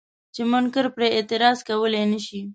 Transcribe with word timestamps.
چې 0.33 0.41
منکر 0.51 0.85
پرې 0.95 1.07
اعتراض 1.15 1.57
کولی 1.67 2.03
نه 2.11 2.19
شي. 2.25 2.39